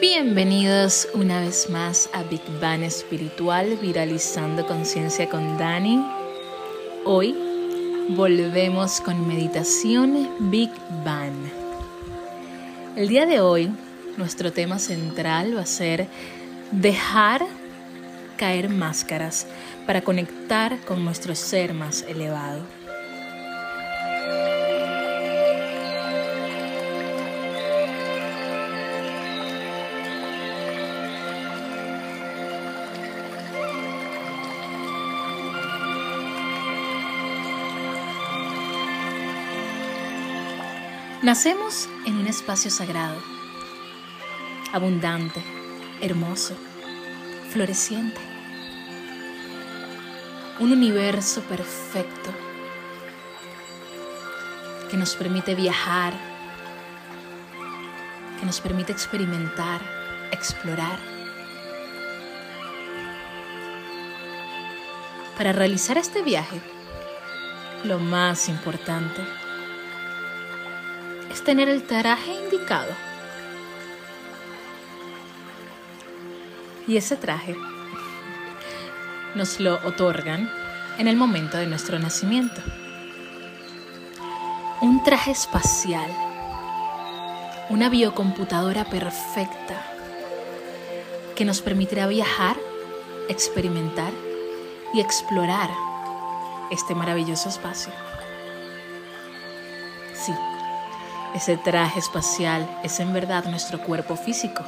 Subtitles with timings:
[0.00, 6.02] Bienvenidos una vez más a Big Bang Espiritual, viralizando conciencia con Dani.
[7.04, 7.36] Hoy
[8.08, 10.70] volvemos con meditación Big
[11.04, 11.34] Bang.
[12.96, 13.70] El día de hoy,
[14.16, 16.06] nuestro tema central va a ser
[16.70, 17.44] dejar
[18.38, 19.46] caer máscaras
[19.86, 22.79] para conectar con nuestro ser más elevado.
[41.22, 43.20] Nacemos en un espacio sagrado,
[44.72, 45.44] abundante,
[46.00, 46.56] hermoso,
[47.50, 48.18] floreciente.
[50.60, 52.30] Un universo perfecto
[54.90, 56.14] que nos permite viajar,
[58.38, 59.82] que nos permite experimentar,
[60.32, 60.98] explorar.
[65.36, 66.62] Para realizar este viaje,
[67.84, 69.39] lo más importante
[71.30, 72.92] es tener el traje indicado.
[76.86, 77.56] Y ese traje
[79.34, 80.50] nos lo otorgan
[80.98, 82.60] en el momento de nuestro nacimiento.
[84.80, 86.10] Un traje espacial,
[87.68, 89.86] una biocomputadora perfecta
[91.36, 92.56] que nos permitirá viajar,
[93.28, 94.12] experimentar
[94.92, 95.70] y explorar
[96.70, 97.92] este maravilloso espacio.
[101.34, 104.64] Ese traje espacial es en verdad nuestro cuerpo físico,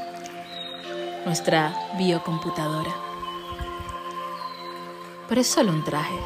[1.24, 2.92] nuestra biocomputadora.
[5.28, 6.18] Pero es solo un traje.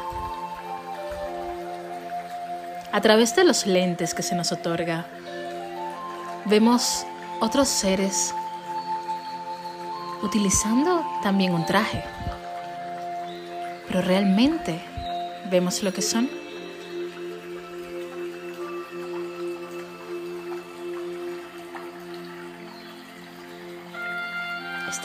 [2.91, 5.05] A través de los lentes que se nos otorga,
[6.45, 7.05] vemos
[7.39, 8.33] otros seres
[10.23, 12.03] utilizando también un traje.
[13.87, 14.81] Pero realmente
[15.49, 16.29] vemos lo que son.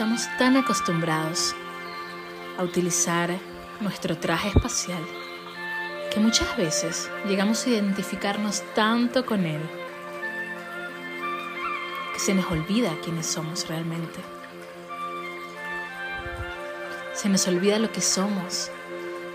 [0.02, 1.54] Estamos tan acostumbrados
[2.58, 3.38] a utilizar
[3.78, 5.00] nuestro traje espacial
[6.12, 9.60] que muchas veces llegamos a identificarnos tanto con él
[12.12, 14.18] que se nos olvida quiénes somos realmente.
[17.14, 18.72] Se nos olvida lo que somos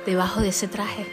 [0.06, 1.08] debajo de ese traje.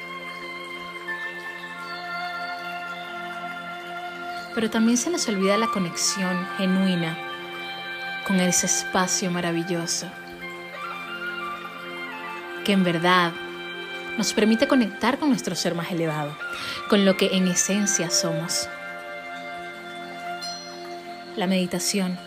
[4.52, 7.33] Pero también se nos olvida la conexión genuina
[8.26, 10.06] con ese espacio maravilloso
[12.64, 13.32] que en verdad
[14.16, 16.36] nos permite conectar con nuestro ser más elevado,
[16.88, 18.68] con lo que en esencia somos.
[21.36, 22.18] La meditación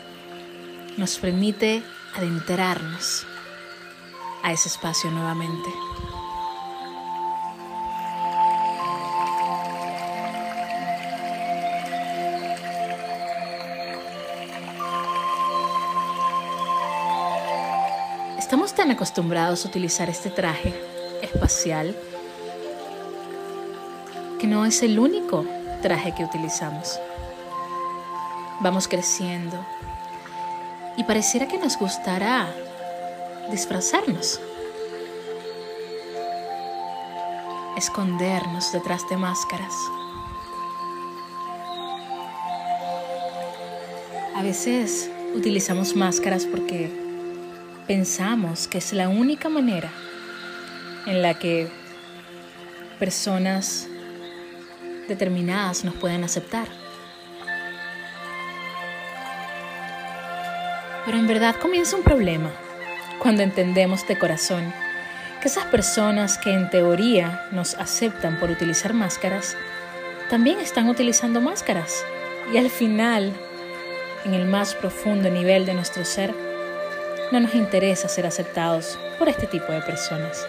[0.97, 1.81] nos permite
[2.15, 3.25] adentrarnos
[4.43, 5.69] a ese espacio nuevamente.
[18.47, 20.73] Estamos tan acostumbrados a utilizar este traje
[21.21, 21.93] espacial
[24.39, 25.43] que no es el único
[25.81, 26.97] traje que utilizamos.
[28.61, 29.59] Vamos creciendo
[30.95, 32.47] y pareciera que nos gustará
[33.51, 34.39] disfrazarnos,
[37.75, 39.73] escondernos detrás de máscaras.
[44.37, 47.06] A veces utilizamos máscaras porque
[47.87, 49.89] pensamos que es la única manera
[51.05, 51.69] en la que
[52.99, 53.87] personas
[55.07, 56.67] determinadas nos pueden aceptar.
[61.05, 62.51] Pero en verdad comienza un problema
[63.19, 64.73] cuando entendemos de corazón
[65.41, 69.55] que esas personas que en teoría nos aceptan por utilizar máscaras,
[70.29, 72.03] también están utilizando máscaras.
[72.53, 73.31] Y al final,
[74.25, 76.46] en el más profundo nivel de nuestro ser,
[77.31, 80.47] no nos interesa ser aceptados por este tipo de personas.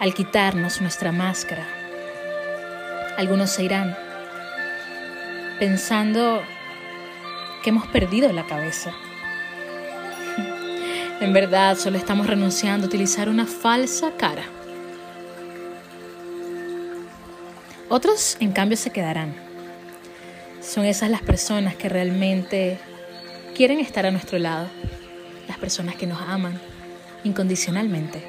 [0.00, 1.66] Al quitarnos nuestra máscara,
[3.16, 3.96] algunos se irán
[5.58, 6.42] pensando
[7.62, 8.92] que hemos perdido la cabeza.
[11.20, 14.42] En verdad, solo estamos renunciando a utilizar una falsa cara.
[17.90, 19.49] Otros, en cambio, se quedarán
[20.70, 22.78] son esas las personas que realmente
[23.56, 24.68] quieren estar a nuestro lado,
[25.48, 26.60] las personas que nos aman
[27.24, 28.22] incondicionalmente.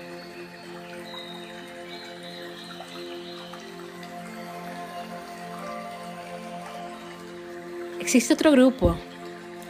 [7.99, 8.97] Existe otro grupo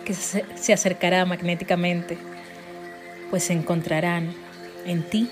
[0.06, 2.18] que se acercará magnéticamente,
[3.30, 4.34] pues encontrarán
[4.86, 5.30] en ti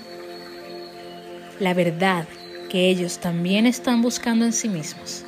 [1.58, 2.26] la verdad
[2.68, 5.24] que ellos también están buscando en sí mismos.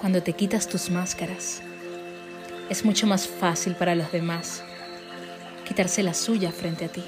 [0.00, 1.62] Cuando te quitas tus máscaras,
[2.68, 4.62] es mucho más fácil para los demás
[5.66, 7.02] quitarse la suya frente a ti.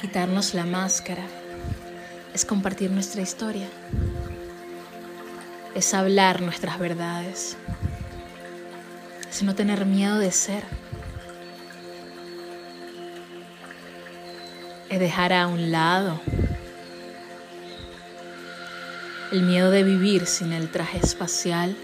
[0.00, 1.24] Quitarnos la máscara
[2.32, 3.68] es compartir nuestra historia,
[5.74, 7.56] es hablar nuestras verdades,
[9.28, 10.62] es no tener miedo de ser,
[14.88, 16.20] es dejar a un lado
[19.32, 21.76] el miedo de vivir sin el traje espacial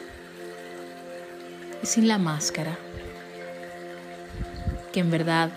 [1.82, 2.76] y sin la máscara,
[4.93, 5.50] que en verdad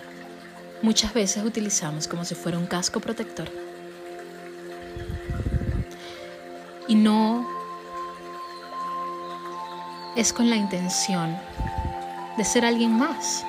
[0.82, 3.50] muchas veces utilizamos como si fuera un casco protector.
[6.86, 7.46] Y no
[10.16, 11.36] es con la intención
[12.36, 13.44] de ser alguien más,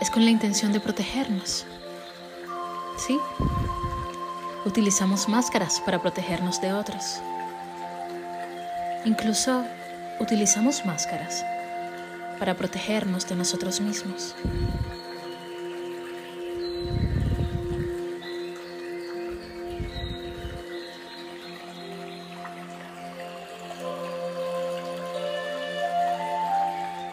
[0.00, 1.66] es con la intención de protegernos.
[2.96, 3.18] ¿Sí?
[4.68, 7.22] Utilizamos máscaras para protegernos de otros.
[9.06, 9.64] Incluso
[10.20, 11.42] utilizamos máscaras
[12.38, 14.36] para protegernos de nosotros mismos.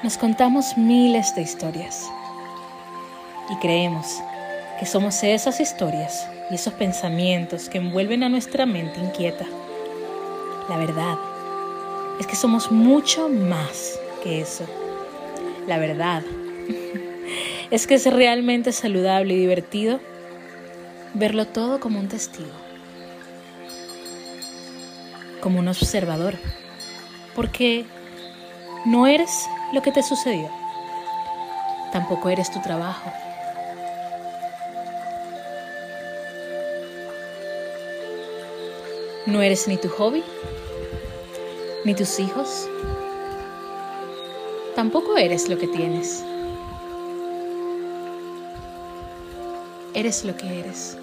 [0.04, 2.04] Nos contamos miles de historias
[3.50, 4.22] y creemos
[4.78, 9.46] que somos esas historias y esos pensamientos que envuelven a nuestra mente inquieta.
[10.70, 11.18] La verdad
[12.20, 14.66] es que somos mucho más que eso.
[15.68, 16.24] La verdad
[17.72, 20.00] es que es realmente saludable y divertido
[21.14, 22.52] verlo todo como un testigo,
[25.42, 26.36] como un observador,
[27.36, 27.86] porque
[28.86, 30.50] no eres lo que te sucedió,
[31.92, 33.12] tampoco eres tu trabajo
[39.26, 40.24] No eres ni tu hobby,
[41.84, 42.70] ni tus hijos.
[44.76, 46.24] Tampoco eres lo que tienes.
[49.96, 50.98] Eres lo que eres.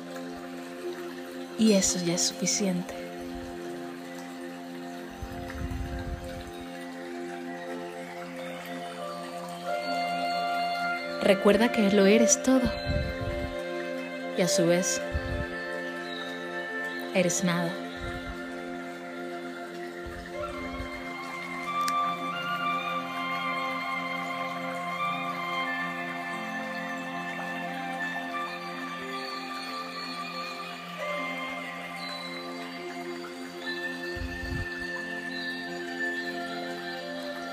[1.58, 2.94] Y eso ya es suficiente.
[11.22, 12.70] Recuerda que lo eres todo.
[14.38, 15.00] Y a su vez,
[17.14, 17.81] eres nada.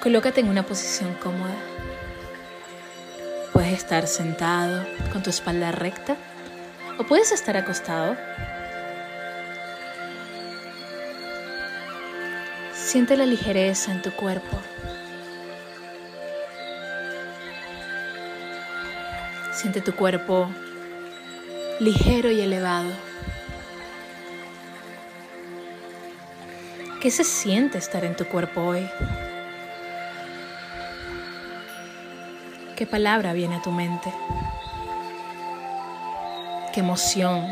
[0.01, 1.55] Colócate en una posición cómoda.
[3.51, 6.15] Puedes estar sentado con tu espalda recta
[6.97, 8.15] o puedes estar acostado.
[12.73, 14.57] Siente la ligereza en tu cuerpo.
[19.51, 20.49] Siente tu cuerpo
[21.81, 22.89] ligero y elevado.
[27.01, 28.87] ¿Qué se siente estar en tu cuerpo hoy?
[32.79, 34.09] ¿Qué palabra viene a tu mente?
[36.71, 37.45] ¿Qué emoción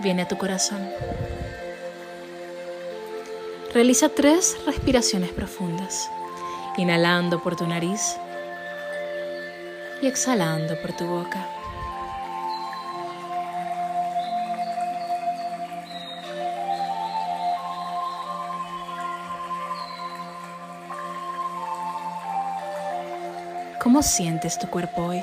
[0.00, 0.80] viene a tu corazón?
[3.74, 6.08] Realiza tres respiraciones profundas,
[6.78, 8.16] inhalando por tu nariz
[10.00, 11.46] y exhalando por tu boca.
[23.94, 25.22] ¿Cómo sientes tu cuerpo hoy?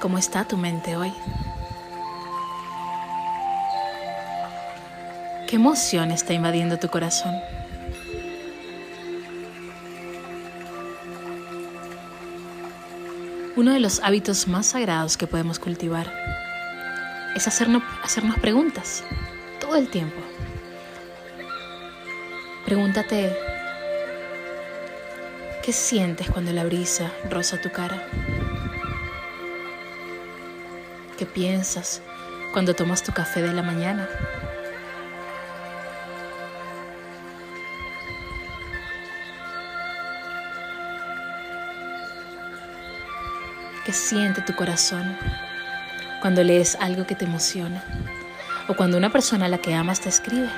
[0.00, 1.14] ¿Cómo está tu mente hoy?
[5.46, 7.32] ¿Qué emoción está invadiendo tu corazón?
[13.54, 16.12] Uno de los hábitos más sagrados que podemos cultivar
[17.36, 19.04] es hacernos, hacernos preguntas
[19.60, 20.20] todo el tiempo.
[22.66, 23.51] Pregúntate,
[25.62, 28.02] ¿Qué sientes cuando la brisa roza tu cara?
[31.16, 32.02] ¿Qué piensas
[32.52, 34.08] cuando tomas tu café de la mañana?
[43.86, 45.16] ¿Qué siente tu corazón
[46.20, 47.84] cuando lees algo que te emociona?
[48.66, 50.48] ¿O cuando una persona a la que amas te escribe?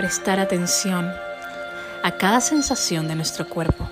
[0.00, 1.12] Prestar atención
[2.02, 3.86] a cada sensación de nuestro cuerpo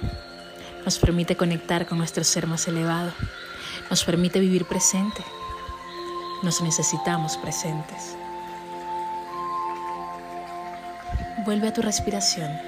[0.83, 3.13] nos permite conectar con nuestro ser más elevado,
[3.91, 5.23] nos permite vivir presente.
[6.43, 8.17] Nos necesitamos presentes.
[11.45, 12.59] Vuelve a tu respiración.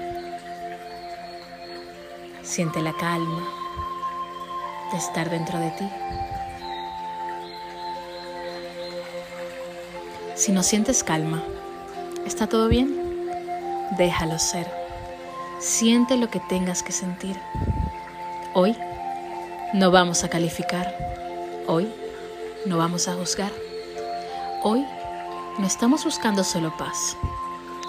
[2.43, 3.41] Siente la calma
[4.91, 5.89] de estar dentro de ti.
[10.35, 11.41] Si no sientes calma,
[12.27, 13.00] ¿está todo bien?
[14.01, 14.65] Déjalo ser.
[15.59, 17.39] Siente lo que tengas que sentir.
[18.55, 18.75] Hoy
[19.75, 20.91] no vamos a calificar.
[21.67, 21.87] Hoy
[22.65, 23.51] no vamos a juzgar.
[24.63, 24.83] Hoy
[25.59, 27.15] no estamos buscando solo paz.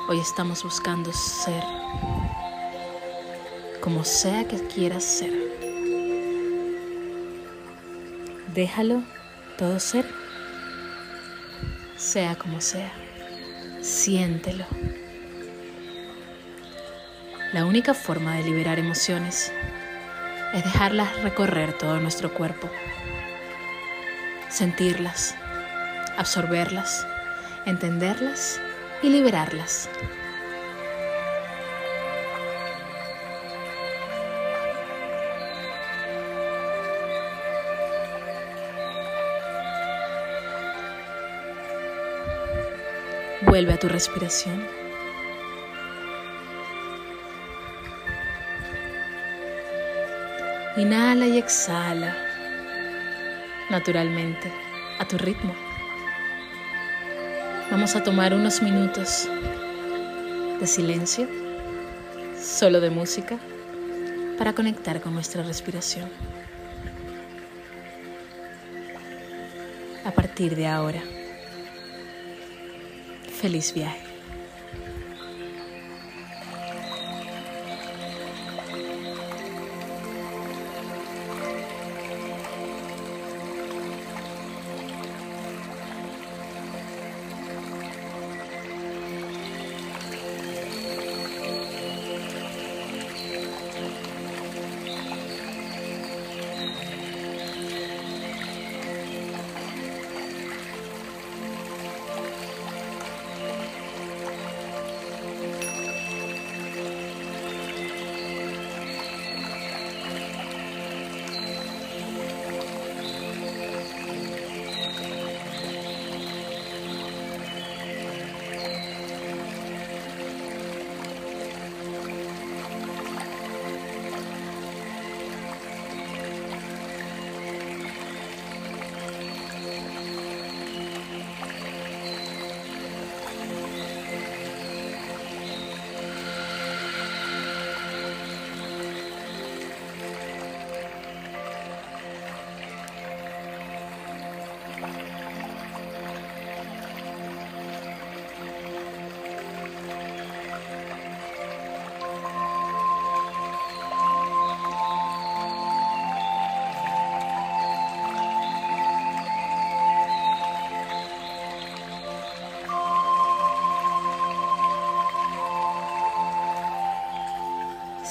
[0.06, 1.64] Hoy estamos buscando ser
[3.80, 5.32] como sea que quieras ser.
[8.52, 9.02] Déjalo
[9.56, 10.04] todo ser,
[11.96, 12.92] sea como sea.
[13.80, 14.66] Siéntelo.
[17.52, 19.52] La única forma de liberar emociones
[20.54, 22.70] es dejarlas recorrer todo nuestro cuerpo,
[24.48, 25.34] sentirlas,
[26.16, 27.06] absorberlas,
[27.66, 28.58] entenderlas
[29.02, 29.90] y liberarlas.
[43.42, 44.81] Vuelve a tu respiración.
[50.82, 52.12] Inhala y exhala
[53.70, 54.52] naturalmente,
[54.98, 55.54] a tu ritmo.
[57.70, 59.28] Vamos a tomar unos minutos
[60.58, 61.28] de silencio,
[62.36, 63.38] solo de música,
[64.36, 66.10] para conectar con nuestra respiración.
[70.04, 71.00] A partir de ahora,
[73.40, 74.11] feliz viaje.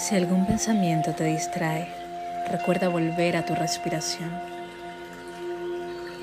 [0.02, 1.88] Si algún pensamiento te distrae,
[2.50, 4.32] recuerda volver a tu respiración.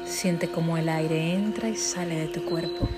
[0.05, 2.89] Siente cómo el aire entra y sale de tu cuerpo.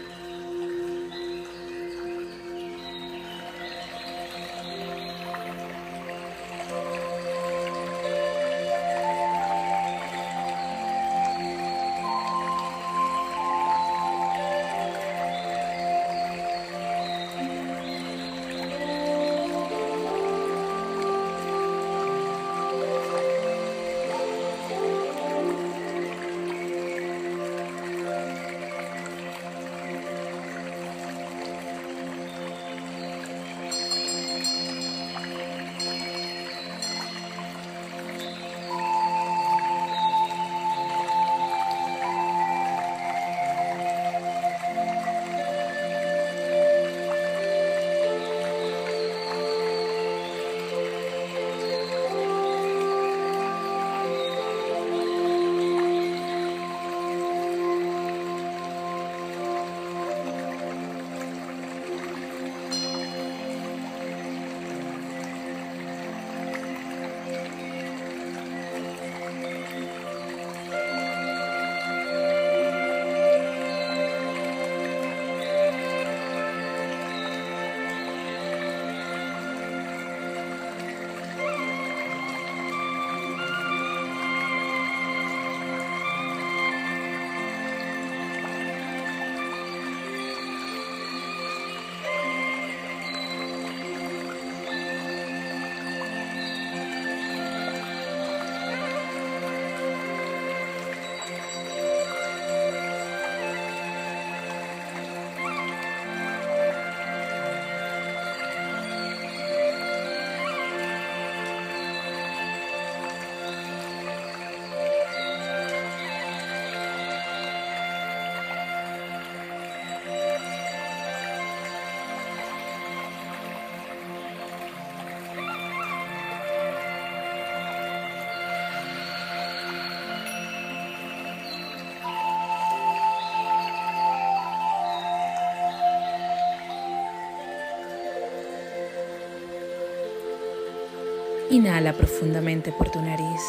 [141.50, 143.42] Inhala profundamente por tu nariz,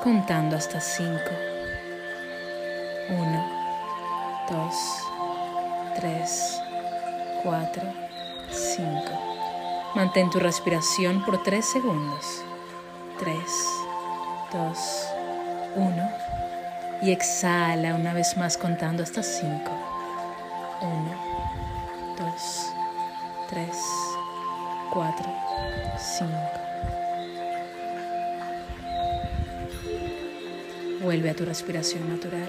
[0.00, 1.18] contando hasta 5.
[3.08, 3.44] 1,
[4.48, 4.74] 2,
[5.96, 6.60] 3,
[7.42, 7.82] 4,
[8.48, 8.86] 5.
[9.96, 12.44] Mantén tu respiración por 3 segundos.
[13.18, 13.36] 3,
[14.52, 14.78] 2,
[15.74, 16.10] 1.
[17.02, 19.50] Y exhala una vez más contando hasta 5.
[20.80, 20.92] 1,
[22.18, 22.72] 2,
[23.50, 23.68] 3,
[24.92, 25.41] 4,
[26.02, 26.32] 5.
[31.00, 32.48] Vuelve a tu respiración natural.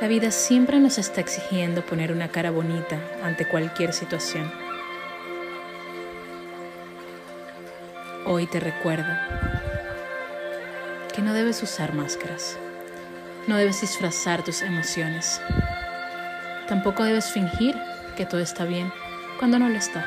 [0.00, 4.52] La vida siempre nos está exigiendo poner una cara bonita ante cualquier situación.
[8.26, 9.06] Hoy te recuerdo
[11.12, 12.56] que no debes usar máscaras.
[13.46, 15.40] No debes disfrazar tus emociones.
[16.68, 17.76] Tampoco debes fingir
[18.16, 18.92] que todo está bien
[19.38, 20.04] cuando no lo está.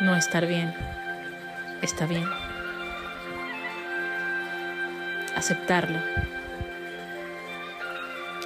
[0.00, 0.74] No estar bien
[1.82, 2.28] está bien.
[5.36, 5.98] Aceptarlo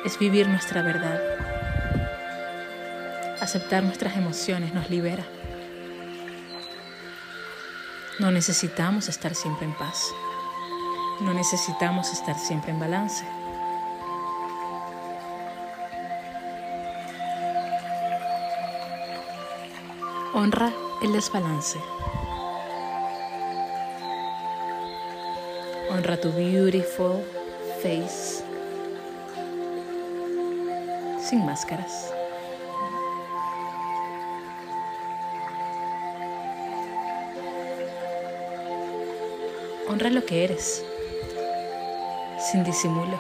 [0.05, 1.21] es vivir nuestra verdad.
[3.41, 5.25] Aceptar nuestras emociones nos libera.
[8.19, 10.13] No necesitamos estar siempre en paz.
[11.21, 13.25] No necesitamos estar siempre en balance.
[20.35, 20.73] Honra
[21.03, 21.79] el desbalance.
[25.91, 27.23] Honra tu beautiful
[27.81, 28.45] face
[31.21, 32.13] sin máscaras.
[39.89, 40.85] Honra lo que eres
[42.55, 43.19] sin disimulo.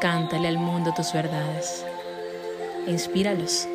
[0.00, 1.86] Cántale al mundo tus verdades.
[2.88, 3.68] Inspíralos.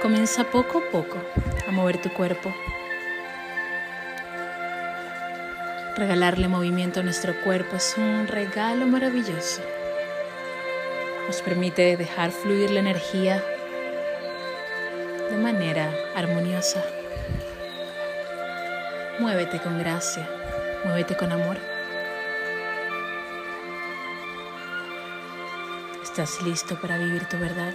[0.00, 1.18] Comienza poco a poco
[1.68, 2.50] a mover tu cuerpo
[5.98, 9.62] Regalarle movimiento a nuestro cuerpo es un regalo maravilloso.
[11.26, 13.42] Nos permite dejar fluir la energía
[15.28, 16.84] de manera armoniosa.
[19.18, 20.30] Muévete con gracia,
[20.84, 21.58] muévete con amor.
[26.04, 27.72] ¿Estás listo para vivir tu verdad?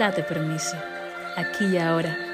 [0.00, 0.76] Date permiso,
[1.36, 2.29] aquí y ahora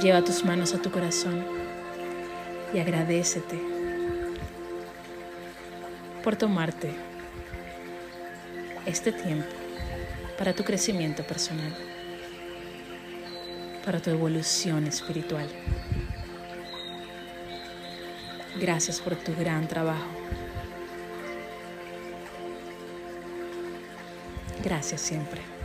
[0.00, 1.42] Lleva tus manos a tu corazón
[2.74, 3.58] y agradecete
[6.22, 6.90] por tomarte
[8.84, 9.48] este tiempo
[10.36, 11.74] para tu crecimiento personal,
[13.86, 15.48] para tu evolución espiritual.
[18.60, 20.10] Gracias por tu gran trabajo.
[24.62, 25.55] Gracias siempre.